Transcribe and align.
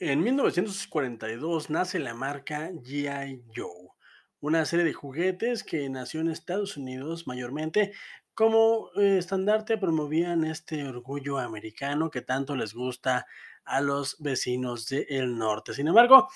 En 0.00 0.24
1942 0.24 1.70
nace 1.70 2.00
la 2.00 2.14
marca 2.14 2.68
G.I. 2.72 3.44
Joe, 3.54 3.90
una 4.40 4.64
serie 4.64 4.84
de 4.84 4.92
juguetes 4.92 5.62
que 5.62 5.88
nació 5.88 6.20
en 6.20 6.30
Estados 6.30 6.76
Unidos 6.76 7.28
mayormente 7.28 7.92
como 8.34 8.90
eh, 8.96 9.18
estandarte 9.18 9.78
promovían 9.78 10.42
este 10.42 10.82
orgullo 10.82 11.38
americano 11.38 12.10
que 12.10 12.22
tanto 12.22 12.56
les 12.56 12.74
gusta 12.74 13.26
a 13.64 13.80
los 13.80 14.16
vecinos 14.18 14.88
del 14.88 15.38
norte. 15.38 15.74
Sin 15.74 15.86
embargo, 15.86 16.26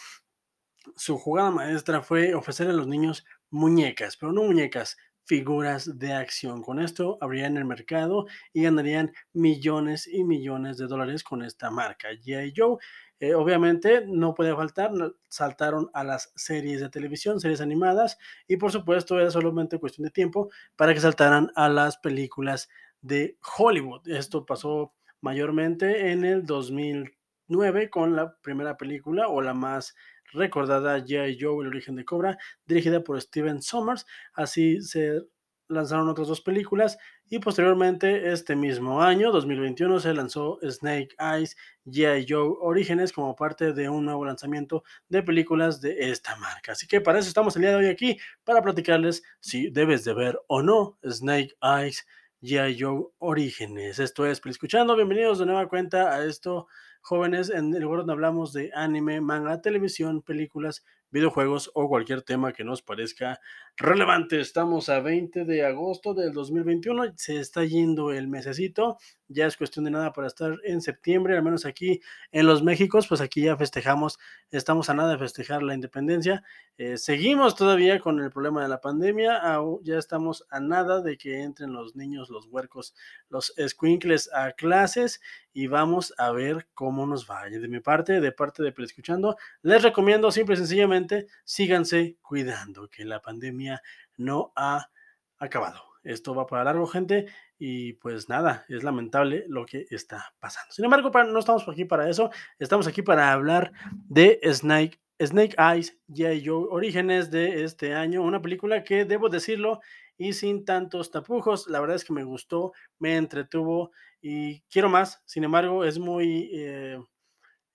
su 0.94 1.18
jugada 1.18 1.50
maestra 1.50 2.00
fue 2.00 2.34
ofrecer 2.34 2.68
a 2.68 2.72
los 2.72 2.86
niños 2.86 3.24
muñecas, 3.50 4.16
pero 4.16 4.32
no 4.32 4.44
muñecas, 4.44 4.96
figuras 5.24 5.98
de 5.98 6.14
acción. 6.14 6.62
Con 6.62 6.78
esto 6.80 7.18
abrirían 7.20 7.56
el 7.56 7.64
mercado 7.64 8.26
y 8.52 8.62
ganarían 8.62 9.12
millones 9.32 10.06
y 10.06 10.24
millones 10.24 10.78
de 10.78 10.86
dólares 10.86 11.22
con 11.22 11.42
esta 11.42 11.70
marca. 11.70 12.08
G.I. 12.12 12.54
Joe, 12.56 12.78
eh, 13.20 13.34
obviamente, 13.34 14.04
no 14.06 14.34
puede 14.34 14.54
faltar, 14.54 14.92
saltaron 15.28 15.90
a 15.92 16.04
las 16.04 16.32
series 16.36 16.80
de 16.80 16.88
televisión, 16.88 17.40
series 17.40 17.60
animadas, 17.60 18.16
y 18.46 18.56
por 18.56 18.70
supuesto 18.70 19.18
era 19.18 19.30
solamente 19.30 19.78
cuestión 19.78 20.04
de 20.04 20.10
tiempo 20.10 20.50
para 20.76 20.94
que 20.94 21.00
saltaran 21.00 21.50
a 21.56 21.68
las 21.68 21.98
películas 21.98 22.68
de 23.00 23.36
Hollywood. 23.58 24.08
Esto 24.08 24.46
pasó 24.46 24.94
mayormente 25.20 26.12
en 26.12 26.24
el 26.24 26.46
2009 26.46 27.90
con 27.90 28.14
la 28.14 28.36
primera 28.40 28.76
película 28.76 29.28
o 29.28 29.42
la 29.42 29.54
más 29.54 29.94
recordada 30.32 30.98
G.I. 30.98 31.38
Joe, 31.40 31.62
el 31.62 31.68
origen 31.68 31.96
de 31.96 32.04
Cobra, 32.04 32.38
dirigida 32.66 33.02
por 33.02 33.20
Steven 33.20 33.62
Sommers. 33.62 34.06
Así 34.34 34.80
se 34.82 35.22
lanzaron 35.68 36.08
otras 36.08 36.28
dos 36.28 36.40
películas 36.40 36.98
y 37.28 37.38
posteriormente 37.38 38.32
este 38.32 38.56
mismo 38.56 39.02
año, 39.02 39.30
2021, 39.30 40.00
se 40.00 40.14
lanzó 40.14 40.58
Snake 40.62 41.14
Eyes 41.18 41.56
G.I. 41.86 42.26
Joe 42.28 42.56
Orígenes 42.60 43.12
como 43.12 43.36
parte 43.36 43.72
de 43.72 43.88
un 43.88 44.04
nuevo 44.04 44.24
lanzamiento 44.24 44.82
de 45.08 45.22
películas 45.22 45.80
de 45.80 46.10
esta 46.10 46.36
marca. 46.36 46.72
Así 46.72 46.86
que 46.86 47.00
para 47.00 47.18
eso 47.18 47.28
estamos 47.28 47.54
el 47.56 47.62
día 47.62 47.70
de 47.70 47.76
hoy 47.76 47.86
aquí, 47.86 48.18
para 48.44 48.62
platicarles 48.62 49.22
si 49.40 49.70
debes 49.70 50.04
de 50.04 50.14
ver 50.14 50.40
o 50.46 50.62
no 50.62 50.98
Snake 51.04 51.54
Eyes 51.62 52.06
G.I. 52.40 52.76
Joe 52.80 53.06
Orígenes. 53.18 53.98
Esto 53.98 54.24
es 54.24 54.40
Escuchando. 54.44 54.94
Bienvenidos 54.94 55.40
de 55.40 55.46
nueva 55.46 55.68
cuenta 55.68 56.14
a 56.14 56.24
esto, 56.24 56.68
jóvenes, 57.00 57.50
en 57.50 57.74
el 57.74 57.82
lugar 57.82 57.98
donde 57.98 58.12
hablamos 58.12 58.52
de 58.52 58.70
anime, 58.74 59.20
manga, 59.20 59.60
televisión, 59.60 60.22
películas, 60.22 60.84
videojuegos 61.10 61.70
o 61.74 61.88
cualquier 61.88 62.22
tema 62.22 62.52
que 62.52 62.62
nos 62.62 62.80
parezca 62.80 63.40
relevante. 63.78 64.40
Estamos 64.40 64.88
a 64.88 64.98
20 64.98 65.44
de 65.44 65.64
agosto 65.64 66.12
del 66.12 66.32
2021. 66.32 67.12
Se 67.16 67.38
está 67.38 67.64
yendo 67.64 68.12
el 68.12 68.26
mesecito. 68.26 68.98
Ya 69.28 69.46
es 69.46 69.56
cuestión 69.56 69.84
de 69.84 69.92
nada 69.92 70.12
para 70.12 70.26
estar 70.26 70.56
en 70.64 70.80
septiembre, 70.80 71.36
al 71.36 71.42
menos 71.42 71.64
aquí 71.64 72.00
en 72.32 72.46
los 72.46 72.62
Méxicos, 72.62 73.06
pues 73.06 73.20
aquí 73.20 73.42
ya 73.42 73.58
festejamos, 73.58 74.18
estamos 74.50 74.88
a 74.88 74.94
nada 74.94 75.12
de 75.12 75.18
festejar 75.18 75.62
la 75.62 75.74
independencia. 75.74 76.42
Eh, 76.78 76.96
seguimos 76.96 77.54
todavía 77.54 78.00
con 78.00 78.18
el 78.20 78.30
problema 78.30 78.62
de 78.62 78.68
la 78.68 78.80
pandemia, 78.80 79.42
ya 79.82 79.98
estamos 79.98 80.46
a 80.48 80.60
nada 80.60 81.02
de 81.02 81.18
que 81.18 81.42
entren 81.42 81.74
los 81.74 81.94
niños, 81.94 82.30
los 82.30 82.46
huercos, 82.46 82.94
los 83.28 83.52
squinkles 83.68 84.30
a 84.32 84.52
clases 84.52 85.20
y 85.52 85.66
vamos 85.66 86.14
a 86.16 86.30
ver 86.30 86.66
cómo 86.72 87.06
nos 87.06 87.28
va. 87.28 87.44
De 87.50 87.68
mi 87.68 87.80
parte, 87.80 88.20
de 88.20 88.32
parte 88.32 88.62
de 88.62 88.72
Escuchando, 88.78 89.36
les 89.60 89.82
recomiendo 89.82 90.30
simple 90.30 90.54
y 90.54 90.58
sencillamente 90.58 91.26
síganse 91.44 92.16
cuidando, 92.28 92.88
que 92.88 93.06
la 93.06 93.20
pandemia 93.22 93.80
no 94.18 94.52
ha 94.54 94.90
acabado. 95.38 95.82
Esto 96.04 96.34
va 96.34 96.46
para 96.46 96.64
largo, 96.64 96.86
gente, 96.86 97.26
y 97.58 97.94
pues 97.94 98.28
nada, 98.28 98.64
es 98.68 98.84
lamentable 98.84 99.44
lo 99.48 99.64
que 99.64 99.86
está 99.90 100.34
pasando. 100.38 100.72
Sin 100.72 100.84
embargo, 100.84 101.10
no 101.24 101.38
estamos 101.38 101.66
aquí 101.68 101.84
para 101.84 102.08
eso, 102.08 102.30
estamos 102.58 102.86
aquí 102.86 103.02
para 103.02 103.32
hablar 103.32 103.72
de 103.92 104.40
Snake, 104.44 105.00
Snake 105.20 105.56
Eyes, 105.58 105.98
G.I. 106.08 106.46
Joe, 106.46 106.66
Orígenes 106.70 107.30
de 107.30 107.64
este 107.64 107.94
año, 107.94 108.22
una 108.22 108.40
película 108.40 108.84
que 108.84 109.04
debo 109.04 109.28
decirlo 109.28 109.80
y 110.16 110.34
sin 110.34 110.64
tantos 110.64 111.10
tapujos, 111.10 111.66
la 111.68 111.80
verdad 111.80 111.96
es 111.96 112.04
que 112.04 112.12
me 112.12 112.24
gustó, 112.24 112.72
me 112.98 113.16
entretuvo 113.16 113.90
y 114.20 114.60
quiero 114.70 114.88
más, 114.88 115.22
sin 115.24 115.44
embargo, 115.44 115.84
es 115.84 115.98
muy... 115.98 116.50
eh, 116.52 116.98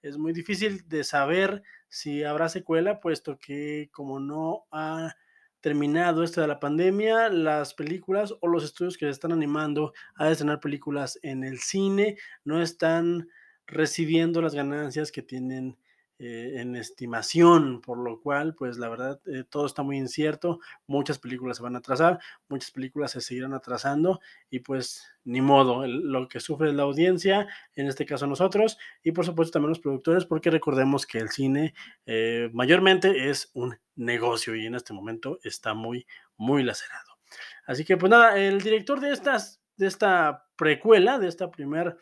es 0.04 0.18
muy 0.18 0.34
difícil 0.34 0.88
de 0.90 1.04
saber 1.06 1.64
si 1.94 2.24
habrá 2.24 2.50
secuela, 2.50 3.00
puesto 3.00 3.38
que 3.38 3.88
como 3.92 4.20
no 4.20 4.66
ha 4.72 5.16
terminado 5.62 6.24
esto 6.24 6.42
de 6.42 6.48
la 6.48 6.60
pandemia, 6.60 7.30
las 7.30 7.76
películas 7.76 8.34
o 8.42 8.48
los 8.48 8.64
estudios 8.64 8.98
que 8.98 9.08
están 9.08 9.32
animando 9.32 9.94
a 10.16 10.32
estrenar 10.32 10.60
películas 10.60 11.20
en 11.22 11.44
el 11.44 11.60
cine 11.60 12.18
no 12.46 12.64
están 12.64 13.30
recibiendo 13.68 14.42
las 14.42 14.56
ganancias 14.56 15.12
que 15.12 15.22
tienen 15.22 15.78
eh, 16.20 16.62
en 16.62 16.76
estimación, 16.76 17.82
por 17.82 17.98
lo 17.98 18.22
cual, 18.22 18.54
pues 18.54 18.78
la 18.78 18.88
verdad, 18.88 19.20
eh, 19.26 19.44
todo 19.50 19.66
está 19.66 19.82
muy 19.82 19.98
incierto, 19.98 20.60
muchas 20.86 21.18
películas 21.18 21.58
se 21.58 21.64
van 21.64 21.76
a 21.76 21.80
atrasar, 21.80 22.20
muchas 22.50 22.72
películas 22.72 23.12
se 23.12 23.22
seguirán 23.22 23.54
atrasando 23.54 24.20
y 24.50 24.60
pues 24.60 25.04
ni 25.24 25.42
modo, 25.42 25.88
lo 25.88 26.28
que 26.28 26.40
sufre 26.40 26.72
la 26.72 26.84
audiencia, 26.84 27.48
en 27.76 27.88
este 27.88 28.06
caso 28.06 28.28
nosotros, 28.28 28.78
y 29.02 29.12
por 29.12 29.26
supuesto 29.26 29.54
también 29.54 29.70
los 29.70 29.80
productores, 29.80 30.26
porque 30.26 30.52
recordemos 30.52 31.08
que 31.08 31.18
el 31.18 31.30
cine 31.30 31.74
eh, 32.06 32.50
mayormente 32.54 33.30
es 33.30 33.50
un 33.54 33.78
negocio 33.96 34.56
y 34.56 34.66
en 34.66 34.76
este 34.76 34.94
momento 34.94 35.40
está 35.44 35.74
muy, 35.74 36.06
muy 36.38 36.64
lacerado. 36.64 37.18
Así 37.66 37.86
que 37.86 37.98
pues 37.98 38.10
nada, 38.10 38.38
el 38.38 38.62
director 38.62 39.00
de 39.00 39.12
estas, 39.12 39.62
de 39.78 39.88
esta 39.88 40.46
precuela, 40.56 41.20
de 41.20 41.28
esta 41.28 41.50
primer, 41.50 41.98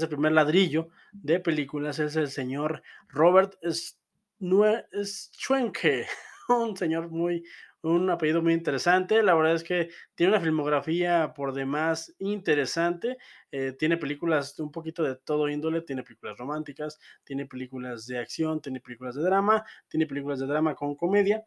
de 0.00 0.04
este 0.04 0.14
primer 0.14 0.32
ladrillo 0.32 0.88
de 1.12 1.40
películas 1.40 1.98
es 1.98 2.16
el 2.16 2.28
señor 2.28 2.82
Robert 3.08 3.54
Schwenke, 5.02 6.06
un 6.48 6.76
señor 6.76 7.08
muy, 7.10 7.42
un 7.82 8.10
apellido 8.10 8.42
muy 8.42 8.52
interesante. 8.52 9.22
La 9.22 9.34
verdad 9.34 9.54
es 9.54 9.64
que 9.64 9.88
tiene 10.14 10.32
una 10.32 10.40
filmografía 10.40 11.32
por 11.34 11.54
demás 11.54 12.14
interesante. 12.18 13.16
eh, 13.50 13.72
tiene 13.78 13.96
películas 13.96 14.58
un 14.58 14.70
poquito 14.70 15.02
de 15.02 15.16
todo 15.16 15.48
índole, 15.48 15.80
tiene 15.82 16.02
películas 16.02 16.36
románticas, 16.36 16.98
tiene 17.24 17.46
películas 17.46 18.06
de 18.06 18.18
acción, 18.18 18.60
tiene 18.60 18.80
películas 18.80 19.14
de 19.14 19.22
drama, 19.22 19.64
tiene 19.88 20.06
películas 20.06 20.40
de 20.40 20.46
drama 20.46 20.74
con 20.74 20.94
comedia. 20.96 21.44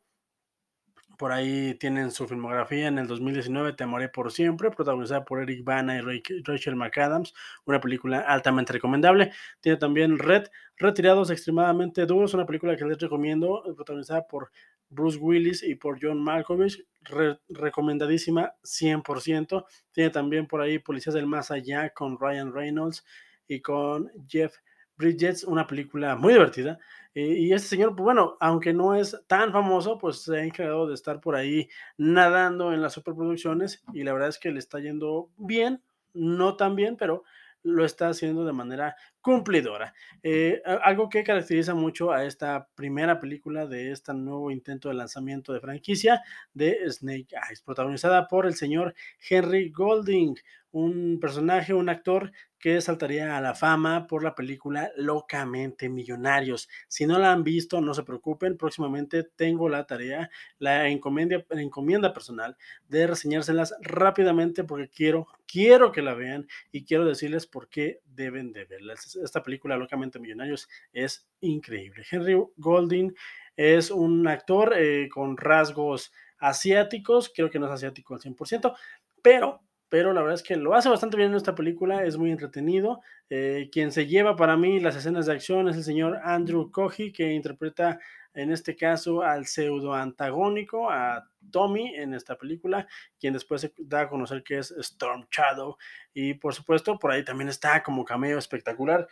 Por 1.20 1.34
ahí 1.34 1.76
tienen 1.76 2.12
su 2.12 2.28
filmografía 2.30 2.88
en 2.88 2.98
el 2.98 3.06
2019, 3.06 3.74
Te 3.74 3.84
amaré 3.84 4.08
por 4.08 4.32
siempre, 4.32 4.72
protagonizada 4.72 5.26
por 5.26 5.42
Eric 5.42 5.66
Bana 5.66 5.98
y 5.98 6.02
Ra- 6.02 6.14
Rachel 6.46 6.78
McAdams, 6.78 7.34
una 7.66 7.82
película 7.82 8.22
altamente 8.22 8.72
recomendable. 8.72 9.34
Tiene 9.60 9.78
también 9.78 10.18
Red, 10.18 10.46
Retirados 10.78 11.30
extremadamente 11.30 12.06
duros, 12.06 12.34
una 12.34 12.46
película 12.46 12.78
que 12.78 12.86
les 12.86 12.98
recomiendo, 13.00 13.62
protagonizada 13.76 14.26
por 14.28 14.50
Bruce 14.90 15.18
Willis 15.20 15.62
y 15.62 15.76
por 15.76 16.00
John 16.02 16.24
Malkovich, 16.24 16.86
re- 17.02 17.38
recomendadísima 17.50 18.54
100%. 18.64 19.66
Tiene 19.92 20.10
también 20.12 20.48
por 20.48 20.62
ahí 20.62 20.80
Policías 20.80 21.14
del 21.16 21.26
Más 21.28 21.52
Allá 21.52 21.90
con 21.90 22.18
Ryan 22.18 22.54
Reynolds 22.54 23.04
y 23.46 23.60
con 23.60 24.10
Jeff 24.26 24.56
Bridges, 25.00 25.46
una 25.46 25.66
película 25.66 26.16
muy 26.18 26.34
divertida. 26.34 26.78
Eh, 27.16 27.22
y 27.40 27.54
este 27.54 27.70
señor, 27.70 27.96
pues 27.96 28.04
bueno, 28.04 28.38
aunque 28.40 28.74
no 28.74 28.94
es 28.94 29.18
tan 29.28 29.52
famoso, 29.52 29.98
pues 29.98 30.22
se 30.22 30.38
ha 30.38 30.44
encargado 30.44 30.88
de 30.88 30.94
estar 30.94 31.22
por 31.22 31.36
ahí 31.36 31.70
nadando 31.98 32.74
en 32.74 32.82
las 32.82 32.94
superproducciones 32.94 33.82
y 33.94 34.04
la 34.04 34.14
verdad 34.14 34.30
es 34.30 34.38
que 34.38 34.52
le 34.52 34.60
está 34.60 34.80
yendo 34.80 35.30
bien, 35.38 35.82
no 36.14 36.56
tan 36.58 36.76
bien, 36.76 36.98
pero 36.98 37.24
lo 37.64 37.84
está 37.86 38.10
haciendo 38.10 38.46
de 38.46 38.54
manera 38.54 38.96
cumplidora. 39.22 39.94
Eh, 40.24 40.62
algo 40.84 41.10
que 41.10 41.24
caracteriza 41.24 41.74
mucho 41.74 42.12
a 42.12 42.26
esta 42.26 42.68
primera 42.76 43.20
película 43.20 43.66
de 43.66 43.92
este 43.92 44.14
nuevo 44.14 44.52
intento 44.52 44.90
de 44.90 44.96
lanzamiento 44.96 45.54
de 45.54 45.60
franquicia 45.60 46.22
de 46.54 46.80
Snake 46.90 47.36
Eyes, 47.50 47.62
protagonizada 47.62 48.28
por 48.28 48.46
el 48.46 48.54
señor 48.54 48.94
Henry 49.30 49.72
Golding, 49.72 50.36
un 50.72 51.20
personaje, 51.20 51.74
un 51.74 51.90
actor 51.90 52.32
que 52.60 52.82
saltaría 52.82 53.38
a 53.38 53.42
la 53.42 53.56
fama 53.56 54.06
por 54.06 54.24
la 54.24 54.36
película 54.36 54.92
Locamente 54.98 55.90
Millonarios. 55.90 56.68
Si 56.88 57.06
no 57.06 57.18
la 57.18 57.32
han 57.32 57.44
visto, 57.44 57.80
no 57.80 57.94
se 57.94 58.04
preocupen, 58.04 58.58
próximamente 58.58 59.24
tengo 59.24 59.70
la 59.70 59.86
tarea, 59.86 60.30
la 60.60 60.90
encomienda, 60.90 62.14
personal 62.14 62.58
de 62.88 63.08
reseñárselas 63.08 63.74
rápidamente 63.82 64.64
porque 64.64 64.90
quiero, 64.90 65.28
quiero 65.48 65.92
que 65.92 66.02
la 66.02 66.14
vean 66.14 66.48
y 66.72 66.84
quiero 66.84 67.06
decirles 67.06 67.48
por 67.48 67.70
qué 67.70 68.02
deben 68.06 68.52
de 68.52 68.66
verla. 68.66 68.94
Esta 68.94 69.42
película 69.42 69.78
Locamente 69.78 70.20
Millonarios 70.20 70.68
es 70.92 71.28
increíble. 71.40 72.04
Henry 72.12 72.36
Golding 72.58 73.16
es 73.56 73.90
un 73.90 74.28
actor 74.28 74.74
eh, 74.78 75.08
con 75.10 75.38
rasgos 75.38 76.12
asiáticos, 76.40 77.32
creo 77.34 77.50
que 77.50 77.60
no 77.60 77.68
es 77.68 77.74
asiático 77.74 78.14
al 78.14 78.22
100%, 78.22 78.76
pero 79.22 79.62
pero 79.90 80.14
la 80.14 80.22
verdad 80.22 80.36
es 80.36 80.44
que 80.44 80.56
lo 80.56 80.76
hace 80.76 80.90
bastante 80.90 81.18
bien 81.18 81.32
en 81.32 81.38
esta 81.38 81.56
película, 81.56 82.04
es 82.04 82.18
muy 82.18 82.32
entretenido. 82.32 83.02
Eh, 83.30 83.70
quien 83.72 83.92
se 83.92 84.08
lleva 84.08 84.36
para 84.36 84.56
mí 84.56 84.80
las 84.80 84.96
escenas 84.96 85.26
de 85.26 85.34
acción 85.34 85.68
es 85.68 85.76
el 85.76 85.84
señor 85.84 86.20
Andrew 86.24 86.72
Cogy, 86.72 87.12
que 87.12 87.34
interpreta 87.34 88.00
en 88.34 88.52
este 88.52 88.76
caso 88.76 89.24
al 89.24 89.48
pseudo 89.48 89.94
antagónico, 89.94 90.90
a 90.90 91.28
Tommy 91.52 91.96
en 91.96 92.14
esta 92.14 92.38
película, 92.38 92.88
quien 93.20 93.34
después 93.34 93.62
se 93.62 93.74
da 93.78 94.02
a 94.02 94.10
conocer 94.10 94.44
que 94.44 94.60
es 94.60 94.72
Storm 94.72 95.28
Shadow. 95.32 95.78
Y 96.14 96.36
por 96.36 96.54
supuesto, 96.54 96.98
por 97.00 97.12
ahí 97.12 97.26
también 97.26 97.50
está 97.50 97.82
como 97.84 98.06
cameo 98.06 98.38
espectacular 98.38 99.08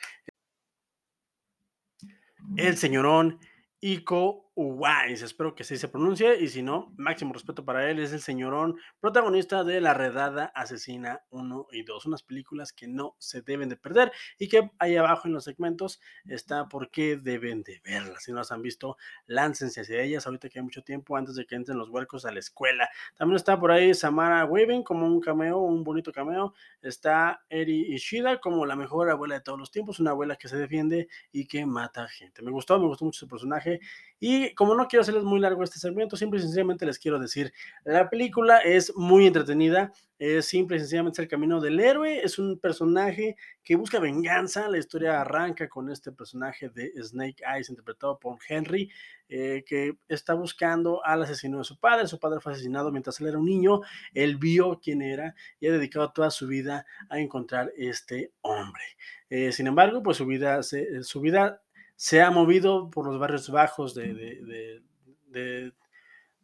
el 2.56 2.78
señorón 2.78 3.40
Iko 3.82 4.47
Uwais, 4.59 5.21
espero 5.21 5.54
que 5.54 5.62
así 5.62 5.77
se 5.77 5.88
pronuncie, 5.88 6.42
y 6.42 6.48
si 6.48 6.63
no, 6.63 6.92
máximo 6.98 7.31
respeto 7.31 7.63
para 7.63 7.92
él, 7.92 8.00
es 8.00 8.12
el 8.12 8.21
señorón 8.21 8.75
protagonista 9.00 9.63
de 9.63 9.80
La 9.81 9.94
Redada 9.94 10.45
Asesina 10.45 11.21
1 11.30 11.68
y 11.74 11.83
2, 11.83 12.07
unas 12.07 12.24
películas 12.24 12.74
que 12.74 12.88
no 12.88 13.15
se 13.19 13.44
deben 13.44 13.69
de 13.69 13.77
perder 13.77 14.12
y 14.39 14.48
que 14.48 14.71
ahí 14.80 14.95
abajo 14.95 15.27
en 15.27 15.36
los 15.36 15.44
segmentos 15.44 16.01
está 16.25 16.68
por 16.68 16.89
qué 16.89 17.18
deben 17.18 17.62
de 17.62 17.80
verlas. 17.86 18.24
Si 18.24 18.31
no 18.31 18.39
las 18.39 18.51
han 18.51 18.63
visto, 18.63 18.98
láncense 19.27 19.81
hacia 19.81 20.01
ellas 20.01 20.25
ahorita 20.25 20.50
que 20.50 20.57
hay 20.57 20.63
mucho 20.63 20.81
tiempo 20.81 21.15
antes 21.15 21.36
de 21.36 21.45
que 21.45 21.54
entren 21.54 21.77
los 21.77 21.89
huercos 21.89 22.25
a 22.25 22.31
la 22.31 22.39
escuela. 22.39 22.89
También 23.15 23.36
está 23.36 23.59
por 23.59 23.69
ahí 23.69 23.94
Samara 23.94 24.44
Weaving 24.45 24.81
como 24.81 25.06
un 25.06 25.21
cameo, 25.21 25.59
un 25.59 25.83
bonito 25.83 26.12
cameo. 26.12 26.56
Está 26.81 27.45
Eri 27.48 27.94
Ishida 27.94 28.39
como 28.39 28.65
la 28.65 28.75
mejor 28.75 29.07
abuela 29.12 29.36
de 29.36 29.42
todos 29.42 29.59
los 29.59 29.69
tiempos, 29.69 30.00
una 30.00 30.12
abuela 30.12 30.36
que 30.36 30.48
se 30.48 30.57
defiende 30.57 31.09
y 31.31 31.45
que 31.45 31.63
mata 31.63 32.07
gente. 32.07 32.42
Me 32.42 32.50
gustó, 32.50 32.80
me 32.80 32.88
gustó 32.88 33.06
mucho 33.06 33.19
su 33.19 33.27
personaje 33.27 33.81
y 34.19 34.54
como 34.56 34.75
no 34.75 34.88
quiero 34.88 35.02
hacerles 35.02 35.24
muy 35.24 35.40
largo 35.40 35.64
este 35.64 35.80
segmento, 35.80 36.16
simple 36.16 36.40
y 36.40 36.44
sencillamente 36.44 36.86
les 36.86 37.00
quiero 37.00 37.19
decir, 37.19 37.54
la 37.84 38.10
película 38.10 38.60
es 38.60 38.96
muy 38.96 39.28
entretenida, 39.28 39.92
es 40.18 40.46
simple 40.46 40.78
y 40.78 40.80
sencillamente 40.80 41.22
el 41.22 41.28
camino 41.28 41.62
del 41.62 41.80
héroe, 41.80 42.22
es 42.24 42.40
un 42.40 42.60
personaje 42.60 43.36
que 43.64 43.75
busca 43.75 44.00
venganza, 44.00 44.68
la 44.68 44.80
historia 44.80 45.22
arranca 45.22 45.69
con 45.69 45.92
este 45.92 46.12
personaje 46.12 46.69
de 46.69 46.92
Snake 47.04 47.44
Eyes 47.46 47.69
interpretado 47.69 48.18
por 48.18 48.38
Henry, 48.48 48.90
eh, 49.30 49.64
que 49.68 49.98
está 50.08 50.34
buscando 50.34 51.06
al 51.06 51.22
asesino 51.22 51.60
de 51.60 51.66
su 51.66 51.78
padre, 51.78 52.08
su 52.08 52.19
padre 52.19 52.40
fue 52.40 52.54
asesinado 52.54 52.92
mientras 52.92 53.19
él 53.19 53.28
era 53.28 53.38
un 53.38 53.46
niño, 53.46 53.81
él 54.14 54.38
vio 54.38 54.80
quién 54.81 55.02
era 55.02 55.36
y 55.60 55.68
ha 55.68 55.72
dedicado 55.72 56.12
toda 56.12 56.31
su 56.31 56.48
vida 56.48 56.86
a 57.10 57.19
encontrar 57.19 57.72
este 57.78 58.31
hombre. 58.42 58.84
Eh, 59.30 59.52
sin 59.52 59.68
embargo, 59.68 60.02
pues 60.02 60.18
su 60.18 60.25
vida, 60.25 60.64
se, 60.64 61.04
su 61.04 61.19
vida 61.22 61.62
se 61.98 62.22
ha 62.22 62.30
movido 62.30 62.90
por 62.92 63.06
los 63.06 63.20
barrios 63.20 63.50
bajos 63.50 63.96
de, 63.96 64.14
de, 64.14 64.82
de, 65.26 65.74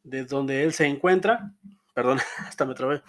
de 0.03 0.25
donde 0.25 0.63
él 0.63 0.73
se 0.73 0.87
encuentra. 0.87 1.53
Perdón, 1.93 2.19
hasta 2.39 2.65
me 2.65 2.73
trabé. 2.73 3.03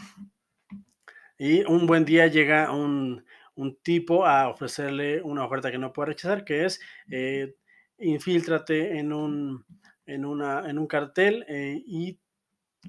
Y 1.39 1.65
un 1.65 1.87
buen 1.87 2.05
día 2.05 2.27
llega 2.27 2.71
un, 2.71 3.25
un, 3.55 3.77
tipo 3.83 4.27
a 4.27 4.49
ofrecerle 4.49 5.23
una 5.23 5.45
oferta 5.45 5.71
que 5.71 5.79
no 5.79 5.93
puede 5.93 6.11
rechazar, 6.11 6.45
que 6.45 6.67
es 6.67 6.81
eh, 7.11 7.57
infíltrate 7.99 8.99
en 8.99 9.13
un, 9.13 9.65
en, 10.05 10.27
una, 10.27 10.69
en 10.69 10.79
un 10.79 10.87
cartel 10.87 11.47
eh, 11.49 11.83
y 11.87 12.21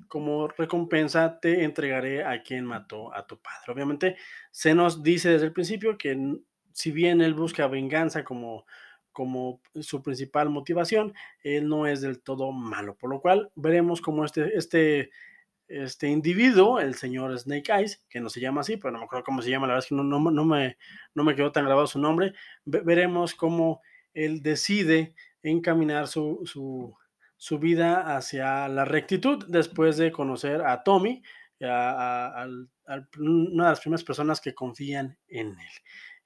como 0.10 0.50
recompensa 0.50 1.40
te 1.40 1.64
entregaré 1.64 2.26
a 2.26 2.44
quien 2.44 2.66
mató 2.66 3.14
a 3.14 3.26
tu 3.26 3.42
padre. 3.42 3.72
Obviamente 3.72 4.18
se 4.52 4.76
nos 4.76 5.02
dice 5.02 5.30
desde 5.30 5.46
el 5.46 5.54
principio 5.54 5.98
que 5.98 6.42
si 6.74 6.92
bien 6.92 7.22
él 7.22 7.34
busca 7.34 7.68
venganza 7.68 8.26
como 8.26 8.66
como 9.16 9.62
su 9.80 10.04
principal 10.04 10.50
motivación, 10.50 11.14
él 11.42 11.70
no 11.70 11.88
es 11.88 12.02
del 12.02 12.22
todo 12.22 12.52
malo, 12.52 12.98
por 12.98 13.10
lo 13.10 13.22
cual 13.22 13.50
veremos 13.56 14.02
cómo 14.02 14.26
este, 14.26 14.58
este, 14.58 15.10
este 15.70 16.10
individuo, 16.10 16.82
el 16.82 16.96
señor 16.96 17.40
Snake 17.40 17.72
Eyes, 17.72 18.06
que 18.10 18.20
no 18.20 18.30
se 18.30 18.42
llama 18.42 18.60
así, 18.60 18.76
pero 18.76 18.92
no 18.92 19.00
me 19.00 19.06
acuerdo 19.06 19.24
cómo 19.24 19.42
se 19.42 19.50
llama, 19.50 19.68
la 19.68 19.76
verdad 19.76 19.86
es 19.86 19.90
que 19.90 19.96
no, 19.96 20.04
no, 20.04 20.20
no, 20.20 20.44
me, 20.44 20.78
no 21.14 21.24
me 21.24 21.34
quedó 21.34 21.54
tan 21.54 21.64
grabado 21.64 21.88
su 21.88 21.98
nombre, 21.98 22.34
veremos 22.66 23.34
cómo 23.36 23.82
él 24.14 24.44
decide 24.44 25.16
encaminar 25.44 26.10
su, 26.10 26.42
su, 26.44 26.94
su, 27.38 27.58
vida 27.58 28.18
hacia 28.18 28.68
la 28.68 28.84
rectitud 28.84 29.46
después 29.48 29.96
de 29.96 30.12
conocer 30.12 30.62
a 30.62 30.84
Tommy, 30.84 31.24
a, 31.62 32.44
a, 32.44 33.08
una 33.18 33.64
de 33.64 33.70
las 33.70 33.80
primeras 33.80 34.04
personas 34.04 34.42
que 34.42 34.54
confían 34.54 35.18
en 35.30 35.52
él. 35.52 35.76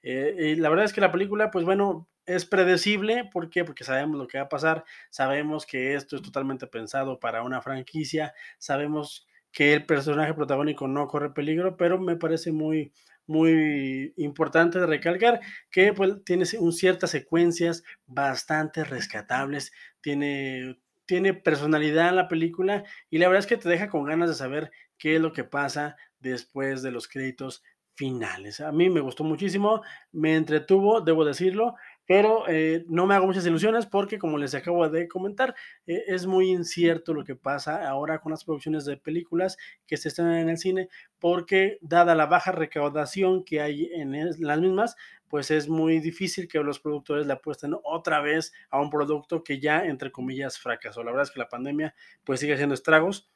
Eh, 0.02 0.54
y 0.54 0.56
la 0.56 0.70
verdad 0.70 0.86
es 0.86 0.94
que 0.94 1.02
la 1.02 1.12
película, 1.12 1.52
pues 1.52 1.66
bueno, 1.66 2.08
es 2.30 2.46
predecible, 2.46 3.26
¿por 3.26 3.50
qué? 3.50 3.66
Porque 3.66 3.84
sabemos 3.84 4.20
lo 4.20 4.28
que 4.28 4.38
va 4.38 4.44
a 4.44 4.50
pasar, 4.50 4.86
sabemos 5.10 5.66
que 5.66 5.96
esto 5.96 6.16
es 6.16 6.22
totalmente 6.22 6.68
pensado 6.68 7.20
para 7.20 7.42
una 7.42 7.62
franquicia, 7.62 8.36
sabemos 8.60 9.28
que 9.52 9.74
el 9.74 9.86
personaje 9.88 10.36
protagónico 10.36 10.88
no 10.88 11.08
corre 11.08 11.32
peligro, 11.32 11.76
pero 11.76 12.00
me 12.00 12.18
parece 12.18 12.52
muy, 12.52 12.94
muy 13.26 14.14
importante 14.16 14.86
recalcar 14.86 15.40
que 15.72 15.92
pues, 15.92 16.24
tiene 16.24 16.46
un, 16.60 16.72
ciertas 16.72 17.10
secuencias 17.10 17.84
bastante 18.06 18.84
rescatables, 18.84 19.72
tiene, 20.02 20.80
tiene 21.08 21.34
personalidad 21.34 22.10
en 22.10 22.16
la 22.16 22.28
película 22.28 22.84
y 23.10 23.18
la 23.18 23.28
verdad 23.28 23.40
es 23.40 23.48
que 23.48 23.58
te 23.58 23.70
deja 23.70 23.90
con 23.90 24.04
ganas 24.04 24.30
de 24.30 24.36
saber 24.36 24.72
qué 25.00 25.16
es 25.16 25.22
lo 25.22 25.34
que 25.34 25.46
pasa 25.46 25.96
después 26.20 26.84
de 26.84 26.92
los 26.92 27.08
créditos 27.08 27.64
finales. 28.00 28.62
A 28.62 28.72
mí 28.72 28.90
me 28.90 29.02
gustó 29.02 29.26
muchísimo, 29.26 29.82
me 30.14 30.38
entretuvo, 30.38 31.02
debo 31.02 31.26
decirlo, 31.26 31.76
pero 32.10 32.46
eh, 32.48 32.86
no 32.88 33.06
me 33.06 33.14
hago 33.14 33.28
muchas 33.28 33.46
ilusiones 33.46 33.86
porque, 33.86 34.18
como 34.18 34.40
les 34.40 34.56
acabo 34.56 34.90
de 34.90 35.08
comentar, 35.08 35.54
eh, 35.86 36.06
es 36.08 36.26
muy 36.26 36.50
incierto 36.50 37.14
lo 37.14 37.24
que 37.24 37.36
pasa 37.36 37.88
ahora 37.88 38.18
con 38.18 38.32
las 38.32 38.44
producciones 38.44 38.84
de 38.86 38.98
películas 38.98 39.60
que 39.86 39.96
se 39.96 40.08
están 40.08 40.34
en 40.34 40.50
el 40.50 40.58
cine, 40.58 40.90
porque 41.20 41.78
dada 41.82 42.16
la 42.16 42.26
baja 42.26 42.52
recaudación 42.52 43.44
que 43.44 43.62
hay 43.62 43.92
en 43.94 44.28
las 44.40 44.60
mismas, 44.60 44.96
pues 45.28 45.52
es 45.52 45.70
muy 45.70 46.00
difícil 46.00 46.48
que 46.48 46.58
los 46.64 46.80
productores 46.80 47.28
le 47.28 47.34
apuesten 47.34 47.76
otra 47.84 48.22
vez 48.22 48.54
a 48.72 48.82
un 48.82 48.90
producto 48.90 49.44
que 49.44 49.60
ya, 49.60 49.86
entre 49.86 50.12
comillas, 50.12 50.58
fracasó. 50.58 51.04
La 51.04 51.12
verdad 51.12 51.28
es 51.28 51.32
que 51.32 51.40
la 51.42 51.50
pandemia 51.50 51.94
pues 52.24 52.40
sigue 52.40 52.54
haciendo 52.54 52.74
estragos 52.74 53.30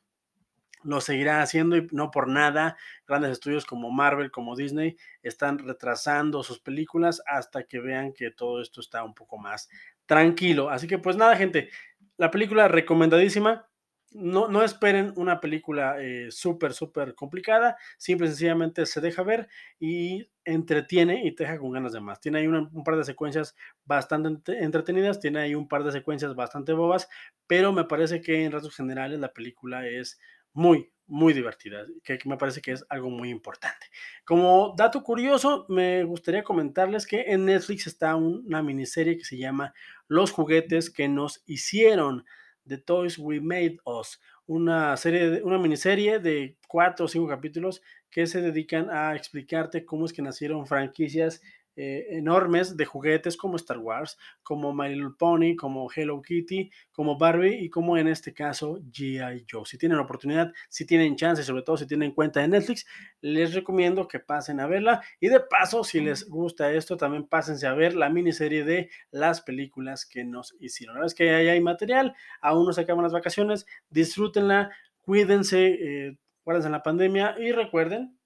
lo 0.83 1.01
seguirá 1.01 1.41
haciendo 1.41 1.77
y 1.77 1.87
no 1.91 2.11
por 2.11 2.27
nada. 2.27 2.77
Grandes 3.07 3.31
estudios 3.31 3.65
como 3.65 3.91
Marvel, 3.91 4.31
como 4.31 4.55
Disney, 4.55 4.97
están 5.21 5.59
retrasando 5.59 6.43
sus 6.43 6.59
películas 6.59 7.21
hasta 7.25 7.63
que 7.63 7.79
vean 7.79 8.13
que 8.13 8.31
todo 8.31 8.61
esto 8.61 8.81
está 8.81 9.03
un 9.03 9.13
poco 9.13 9.37
más 9.37 9.69
tranquilo. 10.05 10.69
Así 10.69 10.87
que 10.87 10.97
pues 10.97 11.15
nada, 11.15 11.35
gente, 11.35 11.69
la 12.17 12.31
película 12.31 12.67
recomendadísima. 12.67 13.67
No, 14.15 14.47
no 14.47 14.61
esperen 14.61 15.11
una 15.15 15.39
película 15.39 15.95
eh, 15.99 16.27
súper, 16.29 16.73
súper 16.73 17.15
complicada. 17.15 17.77
Simple 17.97 18.27
y 18.27 18.29
sencillamente 18.29 18.85
se 18.85 19.01
deja 19.01 19.23
ver 19.23 19.49
y 19.79 20.29
entretiene 20.45 21.25
y 21.25 21.33
te 21.33 21.45
deja 21.45 21.57
con 21.57 21.71
ganas 21.71 21.93
de 21.93 21.99
más. 21.99 22.19
Tiene 22.19 22.39
ahí 22.39 22.47
un 22.47 22.83
par 22.83 22.95
de 22.95 23.05
secuencias 23.05 23.55
bastante 23.85 24.29
entretenidas, 24.61 25.19
tiene 25.19 25.39
ahí 25.39 25.55
un 25.55 25.67
par 25.67 25.83
de 25.83 25.91
secuencias 25.91 26.35
bastante 26.35 26.73
bobas, 26.73 27.09
pero 27.47 27.71
me 27.73 27.85
parece 27.85 28.21
que 28.21 28.43
en 28.43 28.51
rasgos 28.51 28.75
generales 28.75 29.19
la 29.19 29.33
película 29.33 29.87
es 29.87 30.19
muy, 30.53 30.91
muy 31.07 31.33
divertida, 31.33 31.85
que, 32.03 32.17
me 32.25 32.37
parece 32.37 32.61
que 32.61 32.71
es 32.71 32.85
algo 32.89 33.09
muy 33.09 33.29
importante. 33.29 33.87
Como 34.25 34.73
dato 34.77 35.03
curioso, 35.03 35.65
me 35.69 36.03
gustaría 36.03 36.43
comentarles 36.43 37.05
que 37.05 37.21
en 37.21 37.45
Netflix 37.45 37.87
está 37.87 38.15
una 38.15 38.63
miniserie 38.63 39.17
que 39.17 39.25
se 39.25 39.37
llama 39.37 39.73
Los 40.07 40.31
juguetes 40.31 40.89
que 40.89 41.07
nos 41.07 41.43
hicieron, 41.45 42.25
The 42.65 42.77
Toys 42.77 43.17
We 43.17 43.41
Made 43.41 43.77
Us, 43.85 44.21
una 44.45 44.95
serie, 44.97 45.41
una 45.43 45.57
miniserie 45.57 46.19
de 46.19 46.57
cuatro 46.67 47.05
o 47.05 47.09
cinco 47.09 47.27
capítulos 47.27 47.81
que 48.09 48.25
se 48.27 48.41
dedican 48.41 48.89
a 48.89 49.15
explicarte 49.15 49.85
cómo 49.85 50.05
es 50.05 50.13
que 50.13 50.21
nacieron 50.21 50.65
franquicias 50.67 51.41
eh, 51.75 52.05
enormes 52.11 52.77
de 52.77 52.85
juguetes 52.85 53.35
como 53.35 53.55
Star 53.55 53.79
Wars, 53.79 54.17
como 54.43 54.73
My 54.73 54.89
Little 54.89 55.15
Pony, 55.17 55.55
como 55.55 55.89
Hello 55.93 56.21
Kitty, 56.21 56.69
como 56.91 57.17
Barbie 57.17 57.63
y 57.63 57.69
como 57.69 57.97
en 57.97 58.07
este 58.07 58.33
caso 58.33 58.79
G.I. 58.91 59.45
Joe. 59.49 59.65
Si 59.65 59.77
tienen 59.77 59.97
oportunidad, 59.97 60.53
si 60.69 60.85
tienen 60.85 61.15
chance, 61.15 61.43
sobre 61.43 61.63
todo 61.63 61.77
si 61.77 61.87
tienen 61.87 62.11
cuenta 62.11 62.41
de 62.41 62.47
Netflix, 62.47 62.85
les 63.21 63.53
recomiendo 63.53 64.07
que 64.07 64.19
pasen 64.19 64.59
a 64.59 64.67
verla. 64.67 65.01
Y 65.19 65.29
de 65.29 65.39
paso, 65.39 65.83
si 65.83 65.99
les 65.99 66.29
gusta 66.29 66.71
esto, 66.71 66.97
también 66.97 67.27
pásense 67.27 67.65
a 67.65 67.73
ver 67.73 67.95
la 67.95 68.09
miniserie 68.09 68.63
de 68.63 68.89
las 69.11 69.41
películas 69.41 70.05
que 70.05 70.23
nos 70.23 70.55
hicieron. 70.59 70.95
La 70.95 70.99
verdad 70.99 71.11
es 71.11 71.15
que 71.15 71.29
ahí 71.31 71.47
hay 71.47 71.61
material, 71.61 72.15
aún 72.41 72.65
no 72.65 72.73
se 72.73 72.81
acaban 72.81 73.03
las 73.03 73.13
vacaciones, 73.13 73.65
disfrútenla, 73.89 74.71
cuídense, 75.01 75.67
eh, 75.67 76.17
guárdense 76.43 76.67
en 76.67 76.73
la 76.73 76.83
pandemia 76.83 77.35
y 77.39 77.51
recuerden, 77.51 78.17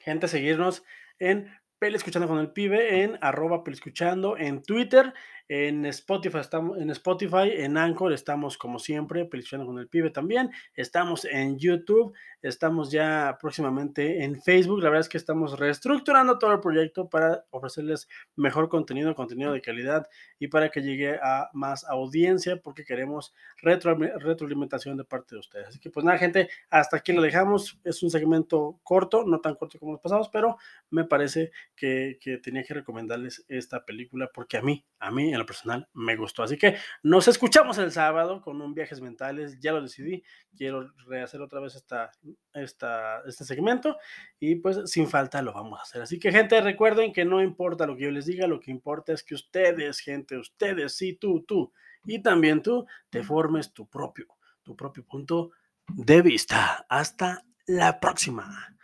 gente, 0.00 0.28
seguirnos 0.28 0.82
en 1.18 1.48
Pele 1.84 1.98
Escuchando 1.98 2.26
con 2.26 2.38
el 2.38 2.50
Pibe 2.50 3.02
en 3.02 3.18
arroba 3.20 3.62
Escuchando 3.66 4.38
en 4.38 4.62
Twitter 4.62 5.12
en 5.48 5.84
Spotify 5.86 6.38
estamos, 6.38 6.78
en 6.78 6.90
Spotify, 6.90 7.50
en 7.52 7.76
Anchor 7.76 8.12
estamos 8.12 8.56
como 8.56 8.78
siempre, 8.78 9.26
Pelichando 9.26 9.66
con 9.66 9.78
el 9.78 9.88
Pibe 9.88 10.10
también. 10.10 10.50
Estamos 10.74 11.26
en 11.26 11.58
YouTube, 11.58 12.14
estamos 12.40 12.90
ya 12.90 13.36
próximamente 13.40 14.24
en 14.24 14.40
Facebook. 14.40 14.78
La 14.78 14.88
verdad 14.88 15.02
es 15.02 15.08
que 15.08 15.18
estamos 15.18 15.58
reestructurando 15.58 16.38
todo 16.38 16.52
el 16.52 16.60
proyecto 16.60 17.08
para 17.10 17.44
ofrecerles 17.50 18.08
mejor 18.36 18.68
contenido, 18.68 19.14
contenido 19.14 19.52
de 19.52 19.60
calidad 19.60 20.08
y 20.38 20.48
para 20.48 20.70
que 20.70 20.80
llegue 20.80 21.18
a 21.22 21.50
más 21.52 21.84
audiencia, 21.84 22.60
porque 22.62 22.84
queremos 22.84 23.34
retro, 23.60 23.96
retroalimentación 23.96 24.96
de 24.96 25.04
parte 25.04 25.34
de 25.34 25.40
ustedes. 25.40 25.68
Así 25.68 25.78
que 25.78 25.90
pues 25.90 26.04
nada, 26.04 26.16
gente, 26.16 26.48
hasta 26.70 26.96
aquí 26.96 27.12
lo 27.12 27.20
dejamos. 27.20 27.78
Es 27.84 28.02
un 28.02 28.10
segmento 28.10 28.80
corto, 28.82 29.24
no 29.24 29.40
tan 29.40 29.56
corto 29.56 29.78
como 29.78 29.92
los 29.92 30.00
pasados, 30.00 30.30
pero 30.30 30.56
me 30.90 31.04
parece 31.04 31.50
que, 31.76 32.18
que 32.18 32.38
tenía 32.38 32.64
que 32.64 32.72
recomendarles 32.72 33.44
esta 33.48 33.84
película 33.84 34.30
porque 34.32 34.56
a 34.56 34.62
mí, 34.62 34.84
a 34.98 35.10
mí 35.10 35.33
en 35.34 35.40
lo 35.40 35.46
personal 35.46 35.88
me 35.92 36.16
gustó. 36.16 36.42
Así 36.42 36.56
que 36.56 36.76
nos 37.02 37.28
escuchamos 37.28 37.78
el 37.78 37.92
sábado 37.92 38.40
con 38.40 38.60
un 38.60 38.74
viajes 38.74 39.00
mentales, 39.00 39.58
ya 39.60 39.72
lo 39.72 39.82
decidí, 39.82 40.22
quiero 40.56 40.92
rehacer 41.06 41.40
otra 41.40 41.60
vez 41.60 41.74
esta, 41.74 42.10
esta, 42.52 43.20
este 43.26 43.44
segmento 43.44 43.96
y 44.38 44.56
pues 44.56 44.90
sin 44.90 45.08
falta 45.08 45.42
lo 45.42 45.52
vamos 45.52 45.78
a 45.78 45.82
hacer. 45.82 46.02
Así 46.02 46.18
que 46.18 46.32
gente, 46.32 46.60
recuerden 46.60 47.12
que 47.12 47.24
no 47.24 47.42
importa 47.42 47.86
lo 47.86 47.96
que 47.96 48.04
yo 48.04 48.10
les 48.10 48.26
diga, 48.26 48.46
lo 48.46 48.60
que 48.60 48.70
importa 48.70 49.12
es 49.12 49.22
que 49.22 49.34
ustedes, 49.34 50.00
gente, 50.00 50.38
ustedes, 50.38 50.96
sí, 50.96 51.14
tú, 51.14 51.44
tú 51.46 51.72
y 52.06 52.22
también 52.22 52.62
tú, 52.62 52.86
te 53.10 53.22
formes 53.22 53.72
tu 53.72 53.88
propio, 53.88 54.26
tu 54.62 54.76
propio 54.76 55.04
punto 55.04 55.50
de 55.88 56.22
vista. 56.22 56.86
Hasta 56.88 57.44
la 57.66 57.98
próxima. 57.98 58.76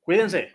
Cuídense. 0.00 0.54